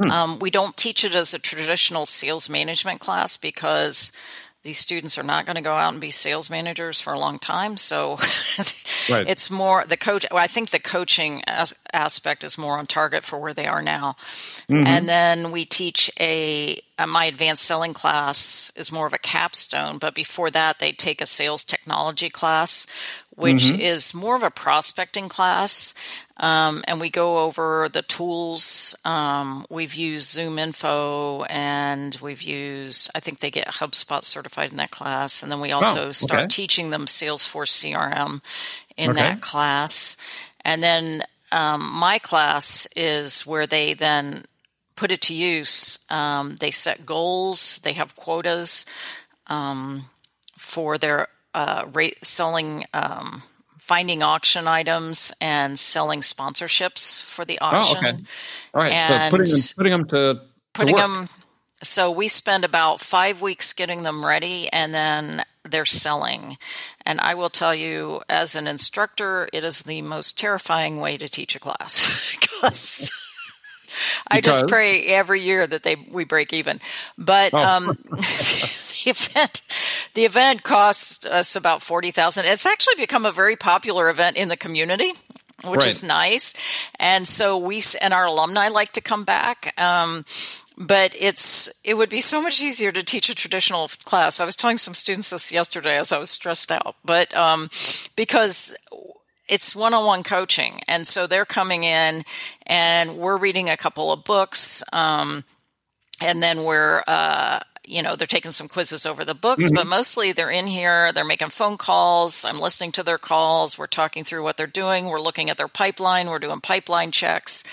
[0.00, 0.10] Hmm.
[0.10, 4.12] Um, we don't teach it as a traditional sales management class because
[4.64, 7.38] these students are not going to go out and be sales managers for a long
[7.38, 7.76] time.
[7.76, 8.18] So
[9.08, 9.26] Right.
[9.26, 10.26] it's more the coach.
[10.30, 13.82] Well, I think the coaching as, aspect is more on target for where they are
[13.82, 14.16] now.
[14.68, 14.86] Mm-hmm.
[14.86, 19.98] And then we teach a, a my advanced selling class is more of a capstone.
[19.98, 22.86] But before that, they take a sales technology class,
[23.30, 23.80] which mm-hmm.
[23.80, 25.94] is more of a prospecting class.
[26.40, 28.96] Um, and we go over the tools.
[29.04, 34.90] Um, we've used ZoomInfo and we've used, I think they get HubSpot certified in that
[34.92, 35.42] class.
[35.42, 36.48] And then we also start okay.
[36.48, 38.40] teaching them Salesforce CRM
[38.96, 39.20] in Okay.
[39.20, 40.16] that class.
[40.64, 44.44] And then um, my class is where they then
[44.94, 45.98] put it to use.
[46.10, 48.86] Um, they set goals, they have quotas
[49.46, 50.04] um,
[50.56, 52.84] for their uh, rate selling.
[53.88, 57.96] Finding auction items and selling sponsorships for the auction.
[58.04, 58.18] Oh, okay.
[58.74, 58.92] All right.
[58.92, 60.40] And so putting them, putting them to
[60.74, 61.28] putting to them.
[61.82, 66.58] So we spend about five weeks getting them ready, and then they're selling.
[67.06, 71.28] And I will tell you, as an instructor, it is the most terrifying way to
[71.28, 73.10] teach a class because.
[74.30, 76.78] I just pray every year that they we break even.
[77.16, 77.64] But oh.
[77.64, 79.62] um, the event
[80.18, 82.46] the event costs us about forty thousand.
[82.46, 85.12] It's actually become a very popular event in the community
[85.64, 85.88] which right.
[85.88, 86.54] is nice.
[87.00, 89.74] And so we and our alumni like to come back.
[89.80, 90.24] Um,
[90.76, 94.40] but it's it would be so much easier to teach a traditional class.
[94.40, 97.68] I was telling some students this yesterday as I was stressed out, but um,
[98.16, 98.76] because
[99.48, 102.24] it's one-on-one coaching, and so they're coming in,
[102.66, 104.82] and we're reading a couple of books.
[104.92, 105.44] Um,
[106.20, 109.74] and then we're uh, you know they're taking some quizzes over the books mm-hmm.
[109.74, 113.86] but mostly they're in here they're making phone calls i'm listening to their calls we're
[113.86, 117.64] talking through what they're doing we're looking at their pipeline we're doing pipeline checks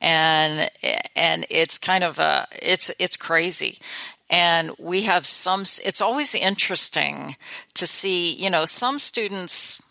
[0.00, 0.70] and
[1.16, 3.78] and it's kind of a it's it's crazy
[4.30, 7.36] and we have some it's always interesting
[7.74, 9.82] to see you know some students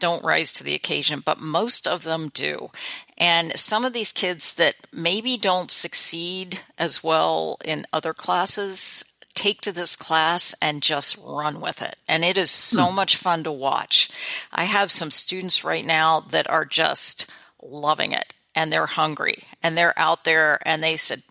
[0.00, 2.70] don't rise to the occasion, but most of them do.
[3.16, 9.60] And some of these kids that maybe don't succeed as well in other classes take
[9.62, 11.96] to this class and just run with it.
[12.08, 12.96] And it is so hmm.
[12.96, 14.10] much fun to watch.
[14.52, 17.30] I have some students right now that are just
[17.62, 21.22] loving it and they're hungry and they're out there and they said,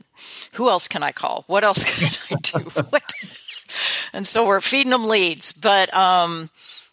[0.54, 1.44] who else can I call?
[1.48, 1.84] What else
[2.30, 2.72] can I do?
[4.14, 6.50] and so we're feeding them leads, but, um,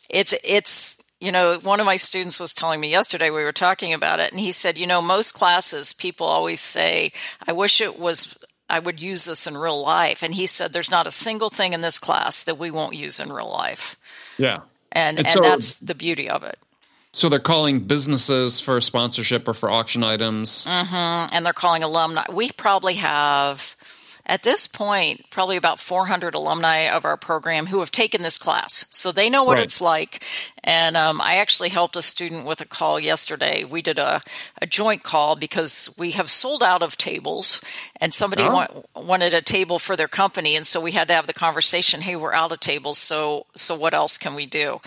[0.08, 3.94] it's, it's, you know, one of my students was telling me yesterday, we were talking
[3.94, 7.12] about it, and he said, you know, most classes, people always say,
[7.46, 8.36] I wish it was,
[8.68, 10.22] I would use this in real life.
[10.22, 13.18] And he said, there's not a single thing in this class that we won't use
[13.20, 13.96] in real life.
[14.36, 14.60] Yeah.
[14.92, 16.58] And, and, and so, that's the beauty of it.
[17.12, 20.66] So they're calling businesses for sponsorship or for auction items.
[20.66, 21.34] Mm-hmm.
[21.34, 22.24] And they're calling alumni.
[22.30, 23.74] We probably have
[24.26, 28.84] at this point, probably about 400 alumni of our program who have taken this class.
[28.90, 29.64] So they know what right.
[29.64, 30.24] it's like.
[30.64, 33.62] And um, I actually helped a student with a call yesterday.
[33.62, 34.20] We did a,
[34.60, 37.62] a joint call because we have sold out of tables
[38.00, 38.52] and somebody oh.
[38.52, 40.56] want, wanted a table for their company.
[40.56, 42.98] And so we had to have the conversation, hey, we're out of tables.
[42.98, 44.80] So, so what else can we do?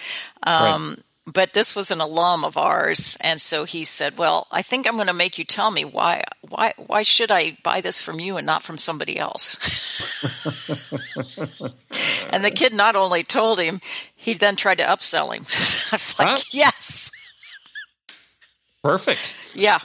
[0.43, 4.61] Um, right but this was an alum of ours and so he said well i
[4.61, 8.01] think i'm going to make you tell me why why why should i buy this
[8.01, 9.57] from you and not from somebody else?
[12.31, 13.81] And the kid not only told him
[14.15, 15.43] he then tried to upsell him.
[15.91, 16.37] I was like huh?
[16.53, 17.11] yes.
[18.83, 19.35] Perfect.
[19.55, 19.79] Yeah.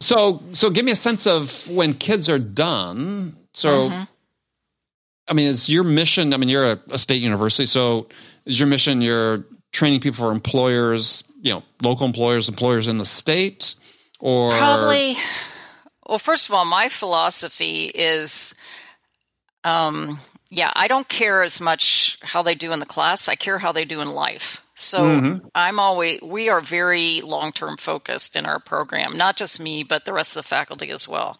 [0.00, 3.36] So so give me a sense of when kids are done.
[3.52, 4.02] So mm-hmm.
[5.28, 8.08] i mean is your mission i mean you're a, a state university so
[8.46, 13.04] is your mission your training people for employers, you know, local employers, employers in the
[13.04, 13.74] state,
[14.20, 15.16] or probably.
[16.06, 18.54] Well, first of all, my philosophy is,
[19.64, 23.28] um, yeah, I don't care as much how they do in the class.
[23.28, 24.64] I care how they do in life.
[24.74, 25.46] So mm-hmm.
[25.54, 30.04] I'm always, we are very long term focused in our program, not just me, but
[30.04, 31.38] the rest of the faculty as well.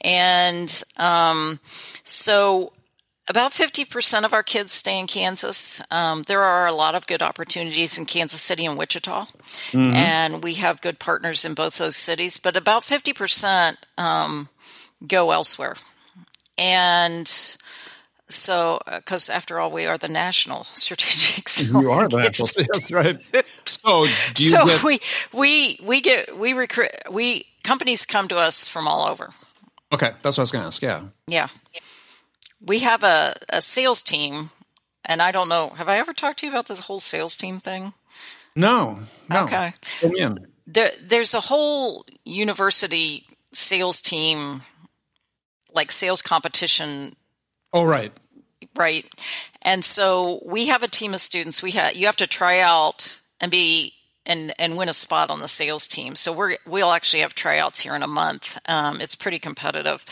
[0.00, 1.60] And um,
[2.04, 2.72] so
[3.28, 5.82] about 50% of our kids stay in Kansas.
[5.90, 9.94] Um, there are a lot of good opportunities in Kansas City and Wichita, mm-hmm.
[9.94, 14.48] and we have good partners in both those cities, but about 50% um,
[15.06, 15.76] go elsewhere.
[16.58, 17.26] And
[18.28, 21.48] so, because uh, after all, we are the national strategic.
[21.66, 22.48] You are the national.
[22.56, 23.20] That's right.
[23.66, 24.98] So, so get- we
[25.32, 29.30] we we get we recruit we companies come to us from all over.
[29.92, 30.82] Okay, that's what I was going to ask.
[30.82, 31.02] Yeah.
[31.28, 31.48] Yeah
[32.64, 34.50] we have a, a sales team,
[35.04, 35.70] and I don't know.
[35.70, 37.92] Have I ever talked to you about this whole sales team thing?
[38.56, 39.00] No.
[39.28, 39.44] no.
[39.44, 39.72] Okay.
[40.66, 44.62] There, there's a whole university sales team,
[45.74, 47.14] like sales competition.
[47.72, 48.12] Oh, right.
[48.76, 49.06] Right.
[49.62, 51.62] And so we have a team of students.
[51.62, 53.92] We have you have to try out and be
[54.26, 56.16] and and win a spot on the sales team.
[56.16, 58.58] So we're we'll actually have tryouts here in a month.
[58.68, 60.04] Um, it's pretty competitive,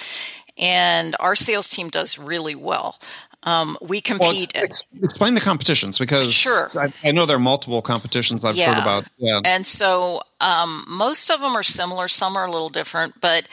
[0.59, 2.99] and our sales team does really well.
[3.45, 4.53] Um, we compete.
[4.55, 4.65] Well,
[5.03, 6.71] explain the competitions because sure.
[6.77, 8.73] I, I, know there are multiple competitions I've yeah.
[8.73, 9.05] heard about.
[9.19, 9.41] Yeah.
[9.45, 12.07] And so um, most of them are similar.
[12.07, 13.49] Some are a little different, but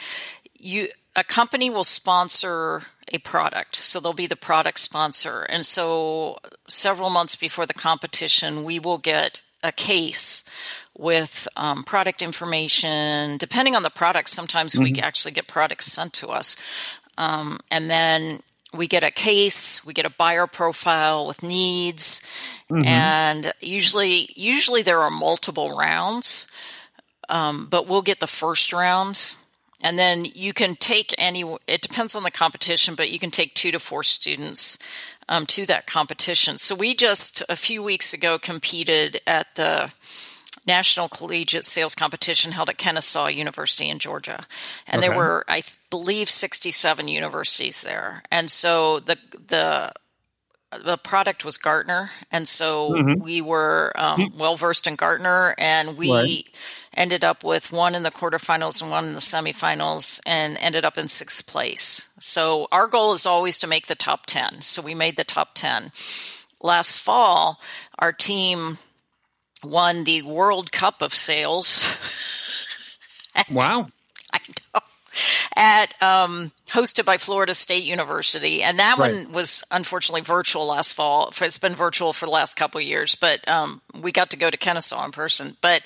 [0.60, 2.82] you a company will sponsor
[3.12, 3.76] a product.
[3.76, 5.42] So they'll be the product sponsor.
[5.42, 10.44] And so several months before the competition, we will get a case
[11.00, 13.38] with um, product information.
[13.38, 14.84] Depending on the product, sometimes mm-hmm.
[14.84, 16.56] we actually get products sent to us.
[17.16, 18.40] Um, and then
[18.72, 22.20] we get a case, we get a buyer profile with needs,
[22.70, 22.86] mm-hmm.
[22.86, 26.46] and usually, usually there are multiple rounds,
[27.28, 29.34] um, but we'll get the first round,
[29.82, 31.42] and then you can take any.
[31.66, 34.78] It depends on the competition, but you can take two to four students
[35.28, 36.58] um, to that competition.
[36.58, 39.92] So we just a few weeks ago competed at the
[40.66, 44.44] National Collegiate Sales Competition held at Kennesaw University in Georgia.
[44.86, 45.08] And okay.
[45.08, 48.22] there were, I believe, 67 universities there.
[48.30, 49.92] And so the, the,
[50.84, 53.22] the product was Gartner, and so mm-hmm.
[53.22, 56.48] we were um, well versed in Gartner, and we right.
[56.94, 60.96] ended up with one in the quarterfinals and one in the semifinals, and ended up
[60.96, 62.08] in sixth place.
[62.20, 64.60] So our goal is always to make the top ten.
[64.60, 65.90] So we made the top ten.
[66.62, 67.60] Last fall,
[67.98, 68.78] our team
[69.64, 71.86] won the World Cup of Sales.
[73.34, 73.86] at, wow.
[74.32, 74.80] I know.
[75.56, 79.12] At um, hosted by Florida State University, and that right.
[79.12, 81.32] one was unfortunately virtual last fall.
[81.40, 84.56] It's been virtual for the last couple years, but um, we got to go to
[84.56, 85.56] Kennesaw in person.
[85.60, 85.82] But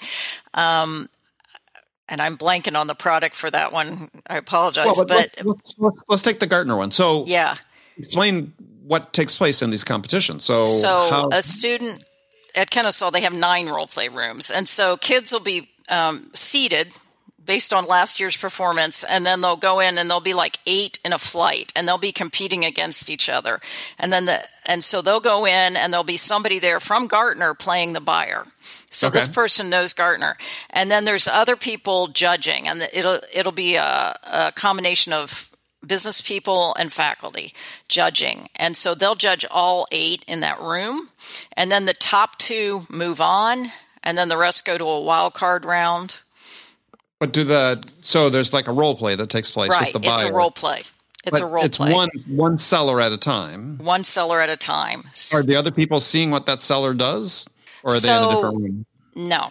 [0.52, 1.08] um,
[2.08, 4.10] and I'm blanking on the product for that one.
[4.26, 6.90] I apologize, well, but, but let's, let's, let's, take the Gartner one.
[6.90, 7.56] So yeah,
[7.96, 10.44] explain what takes place in these competitions.
[10.44, 12.04] So so how- a student
[12.54, 14.50] at Kennesaw, they have nine role play rooms.
[14.50, 16.88] And so kids will be um, seated
[17.44, 20.98] based on last year's performance and then they'll go in and they'll be like eight
[21.04, 23.60] in a flight and they'll be competing against each other
[23.98, 27.54] and then the and so they'll go in and there'll be somebody there from gartner
[27.54, 28.46] playing the buyer
[28.90, 29.18] so okay.
[29.18, 30.36] this person knows gartner
[30.70, 35.50] and then there's other people judging and it'll it'll be a, a combination of
[35.86, 37.52] business people and faculty
[37.88, 38.48] judging.
[38.56, 41.08] And so they'll judge all eight in that room.
[41.56, 43.70] And then the top two move on,
[44.02, 46.20] and then the rest go to a wild card round.
[47.18, 50.00] But do the so there's like a role play that takes place right, with the
[50.00, 50.12] buyer.
[50.12, 50.82] It's a role play.
[51.26, 51.92] It's but a role it's play.
[51.92, 53.78] one one seller at a time.
[53.78, 55.04] One seller at a time.
[55.32, 57.48] Are the other people seeing what that seller does,
[57.82, 58.86] or are so, they in a different room?
[59.14, 59.48] No,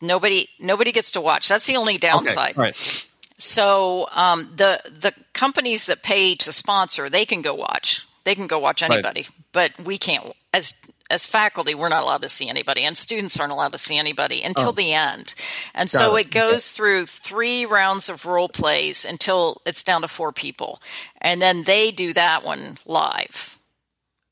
[0.00, 1.48] nobody nobody gets to watch.
[1.48, 2.52] That's the only downside.
[2.52, 3.08] Okay, right.
[3.40, 8.06] So um, the the companies that pay to sponsor, they can go watch.
[8.24, 9.30] They can go watch anybody, right.
[9.52, 10.32] but we can't.
[10.52, 10.74] As
[11.10, 14.42] as faculty, we're not allowed to see anybody, and students aren't allowed to see anybody
[14.42, 14.72] until oh.
[14.72, 15.34] the end.
[15.74, 16.76] And Got so it, it goes okay.
[16.76, 20.80] through three rounds of role plays until it's down to four people,
[21.20, 23.58] and then they do that one live.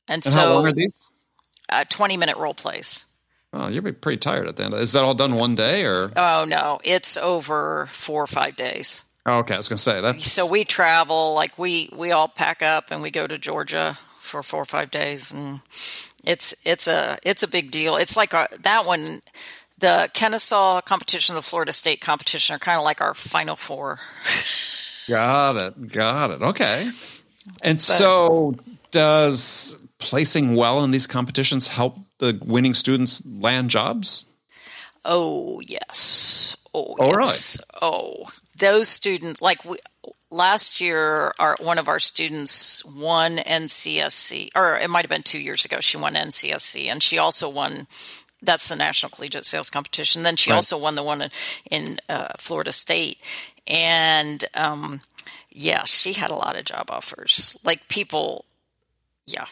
[0.07, 1.11] And, and so, how long are these?
[1.69, 3.07] Uh, Twenty minute role plays.
[3.59, 4.75] Oh, you'll be pretty tired at the end.
[4.75, 6.13] Is that all done one day or?
[6.17, 9.05] Oh no, it's over four or five days.
[9.27, 10.21] Oh, okay, I was gonna say that.
[10.21, 14.45] So we travel, like we we all pack up and we go to Georgia for
[14.45, 15.61] four or five days, and
[16.25, 17.97] it's it's a it's a big deal.
[17.97, 19.23] It's like our, that one.
[19.81, 24.01] The Kennesaw competition, the Florida State competition are kind of like our Final Four.
[25.09, 25.89] got it.
[25.89, 26.43] Got it.
[26.43, 26.91] Okay.
[27.63, 28.55] And but, so,
[28.91, 34.27] does placing well in these competitions help the winning students land jobs?
[35.05, 36.57] Oh yes.
[36.75, 37.59] Oh, oh yes.
[37.59, 37.93] Really?
[37.93, 39.79] Oh, those students like we,
[40.31, 45.39] last year our one of our students won NCSC or it might have been 2
[45.39, 47.87] years ago she won NCSC and she also won
[48.43, 50.23] that's the National Collegiate Sales Competition.
[50.23, 50.57] Then she right.
[50.57, 51.31] also won the one in,
[51.71, 53.19] in uh, Florida State.
[53.67, 55.01] And um,
[55.51, 57.57] yeah, she had a lot of job offers.
[57.65, 58.45] Like people,
[59.27, 59.47] yeah,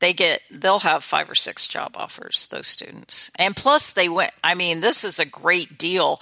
[0.00, 3.30] they get they'll have five or six job offers those students.
[3.36, 6.20] And plus they went i mean this is a great deal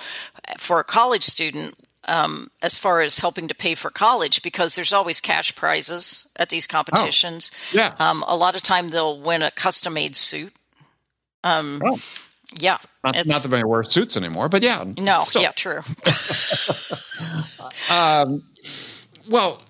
[0.58, 1.74] for a college student
[2.08, 6.50] um, as far as helping to pay for college because there's always cash prizes at
[6.50, 7.50] these competitions.
[7.54, 7.94] Oh, yeah.
[7.98, 10.52] Um, a lot of time they'll win a custom made suit.
[11.42, 11.98] Um, oh.
[12.60, 15.42] yeah not, not that many wear suits anymore but yeah no still.
[15.42, 15.80] yeah true.
[17.90, 18.42] Um,
[19.28, 19.60] well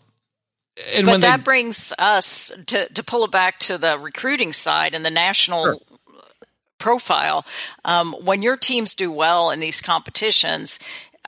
[0.94, 4.94] and but that they, brings us to, to pull it back to the recruiting side
[4.94, 5.76] and the national sure.
[6.78, 7.44] profile.
[7.84, 10.78] Um, when your teams do well in these competitions,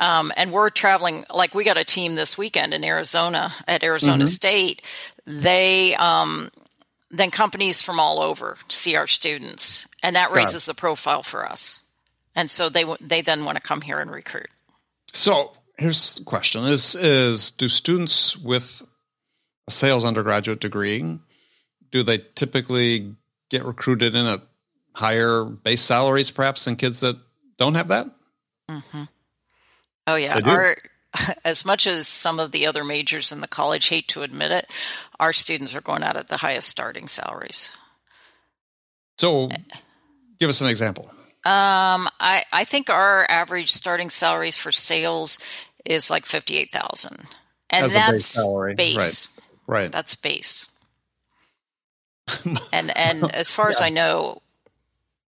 [0.01, 4.25] um, and we're traveling, like we got a team this weekend in Arizona at Arizona
[4.25, 4.27] mm-hmm.
[4.27, 4.83] State.
[5.27, 6.51] They, um,
[7.11, 11.83] then companies from all over see our students, and that raises the profile for us.
[12.35, 14.49] And so they they then want to come here and recruit.
[15.12, 18.83] So here's the question: Is is do students with
[19.69, 21.19] a sales undergraduate degree,
[21.91, 23.14] do they typically
[23.51, 24.41] get recruited in at
[24.95, 27.16] higher base salaries, perhaps, than kids that
[27.59, 28.09] don't have that?
[28.71, 29.05] Mm-hmm.
[30.07, 30.77] Oh yeah, our
[31.45, 34.71] as much as some of the other majors in the college hate to admit it,
[35.21, 37.77] our students are going out at the highest starting salaries.
[39.19, 39.51] So,
[40.41, 41.11] give us an example.
[41.45, 45.39] Um, I I think our average starting salaries for sales
[45.85, 47.19] is like fifty eight thousand,
[47.69, 48.75] and As a base that's salary.
[48.75, 48.97] base.
[48.97, 49.38] Right.
[49.93, 50.69] That's base.
[52.73, 54.43] and and as far as I know,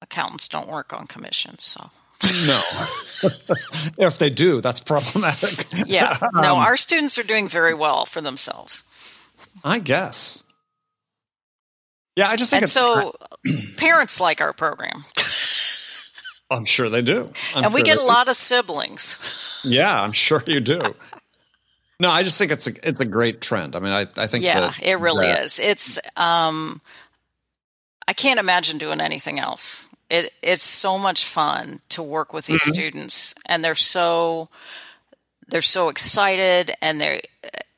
[0.02, 1.64] accountants don't work on commissions.
[1.64, 1.90] So
[2.48, 2.62] No.
[4.08, 5.66] if they do, that's problematic.
[5.86, 8.84] yeah, no, Um, our students are doing very well for themselves,
[9.64, 10.46] I guess.
[12.16, 13.14] Yeah, I just think and so
[13.78, 15.06] parents like our program,
[16.52, 17.32] I'm sure they do.
[17.56, 18.08] I'm and we sure get a do.
[18.08, 19.18] lot of siblings.
[19.64, 20.82] Yeah, I'm sure you do.
[22.00, 23.76] No, I just think it's a it's a great trend.
[23.76, 25.60] I mean, I I think Yeah, that- it really that- is.
[25.60, 26.82] It's um
[28.08, 29.86] I can't imagine doing anything else.
[30.10, 32.54] It it's so much fun to work with Mm-hmm.
[32.54, 34.50] these students and they're so
[35.48, 37.22] they're so excited and they're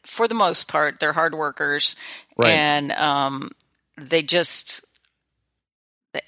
[0.04, 1.96] for the most part they're hard workers
[2.38, 2.50] Right.
[2.52, 3.52] and um
[3.98, 4.86] they just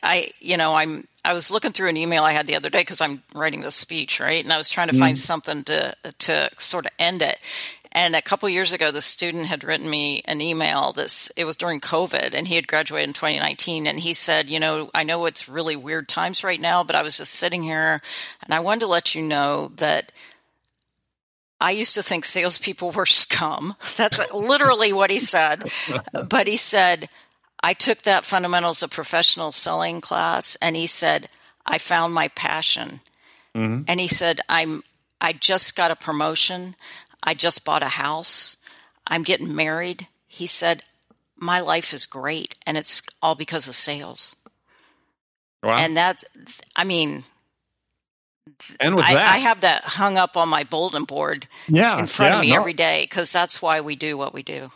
[0.02, 2.80] I you know I'm I was looking through an email I had the other day
[2.82, 6.50] because I'm writing this speech right and I was trying to find something to to
[6.58, 7.38] sort of end it
[7.94, 11.56] and a couple years ago the student had written me an email this it was
[11.56, 15.26] during COVID and he had graduated in 2019 and he said you know I know
[15.26, 18.02] it's really weird times right now but I was just sitting here
[18.44, 20.12] and I wanted to let you know that
[21.64, 23.76] I used to think salespeople were scum.
[23.96, 25.72] That's literally what he said.
[26.30, 27.10] But he said,
[27.64, 31.30] I took that fundamentals of professional selling class and he said,
[31.66, 33.00] I found my passion.
[33.56, 33.84] Mm-hmm.
[33.88, 34.84] And he said, I'm,
[35.22, 36.76] I just got a promotion.
[37.24, 38.58] I just bought a house.
[39.08, 40.08] I'm getting married.
[40.28, 40.84] He said,
[41.38, 44.36] my life is great and it's all because of sales.
[45.64, 45.78] Wow.
[45.78, 46.24] And that's,
[46.76, 47.24] I mean,
[48.80, 52.08] And with I, that, I have that hung up on my bulletin board yeah, in
[52.08, 54.72] front yeah, of me no, every day because that's why we do what we do.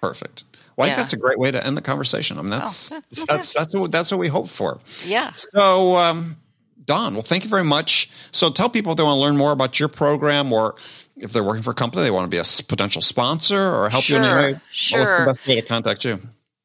[0.00, 0.44] perfect.
[0.76, 2.38] Well, I think that's a great way to end the conversation.
[2.38, 3.24] I mean, that's Oh, okay.
[3.28, 4.78] that's that's what that's what we hope for.
[5.04, 5.32] Yeah.
[5.34, 6.36] So, um,
[6.84, 8.08] Dawn, well, thank you very much.
[8.30, 10.76] So, tell people if they want to learn more about your program, or
[11.20, 14.08] if they're working for a company, they want to be a potential sponsor or help
[14.08, 14.52] you in any Sure, way.
[14.52, 15.24] What's sure.
[15.26, 16.20] the best way to contact you?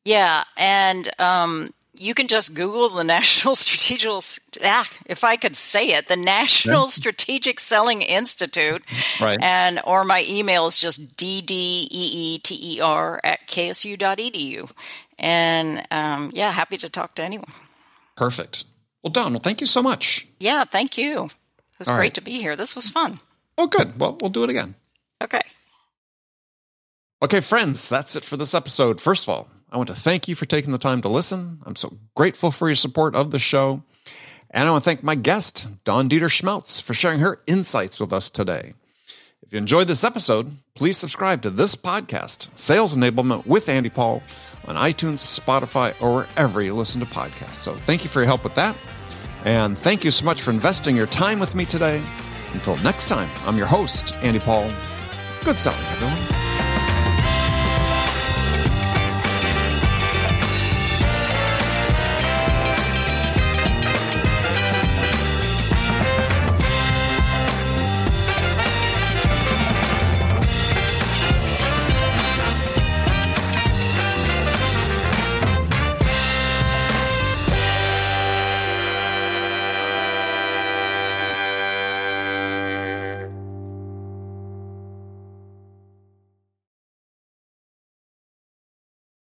[0.06, 0.43] Yeah.
[0.58, 4.12] And um, you can just Google the National Strategic,
[4.64, 8.84] ah, if I could say it, the National Strategic Selling Institute.
[9.22, 9.39] Right.
[9.41, 14.72] And, or my email is just ddeeter at ksu.edu.
[15.20, 17.47] And um, yeah, happy to talk to anyone.
[18.16, 18.66] Perfect.
[19.04, 20.28] Well, Dawn, well, thank you so much.
[20.39, 20.64] Yeah.
[20.66, 21.26] Thank you.
[21.26, 22.14] It was All great right.
[22.16, 22.56] to be here.
[22.56, 23.20] This was fun.
[23.58, 23.99] Oh, good.
[23.99, 24.76] Well, we'll do it again.
[25.24, 25.41] Okay.
[27.22, 28.99] Okay, friends, that's it for this episode.
[28.99, 31.60] First of all, I want to thank you for taking the time to listen.
[31.66, 33.82] I'm so grateful for your support of the show.
[34.51, 38.30] And I want to thank my guest, Dawn Deeter-Schmelz, for sharing her insights with us
[38.30, 38.74] today.
[39.41, 44.22] If you enjoyed this episode, please subscribe to this podcast, Sales Enablement with Andy Paul,
[44.68, 47.56] on iTunes, Spotify, or wherever you listen to podcasts.
[47.56, 48.78] So thank you for your help with that.
[49.43, 52.01] And thank you so much for investing your time with me today.
[52.54, 54.72] Until next time, I'm your host, Andy Paul.
[55.43, 56.42] Good selling, everyone.